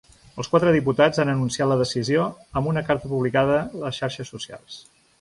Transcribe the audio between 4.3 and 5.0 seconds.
socials.